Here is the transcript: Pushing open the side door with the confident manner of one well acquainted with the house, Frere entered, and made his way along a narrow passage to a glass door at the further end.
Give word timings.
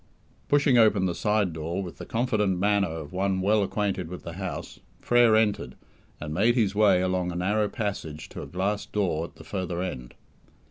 Pushing 0.47 0.79
open 0.79 1.05
the 1.05 1.13
side 1.13 1.53
door 1.53 1.83
with 1.83 1.99
the 1.99 2.07
confident 2.07 2.57
manner 2.57 2.87
of 2.87 3.13
one 3.13 3.39
well 3.39 3.61
acquainted 3.61 4.07
with 4.09 4.23
the 4.23 4.33
house, 4.33 4.79
Frere 4.99 5.35
entered, 5.35 5.75
and 6.19 6.33
made 6.33 6.55
his 6.55 6.73
way 6.73 7.01
along 7.03 7.31
a 7.31 7.35
narrow 7.35 7.67
passage 7.69 8.27
to 8.29 8.41
a 8.41 8.47
glass 8.47 8.87
door 8.87 9.25
at 9.25 9.35
the 9.35 9.43
further 9.43 9.79
end. 9.79 10.15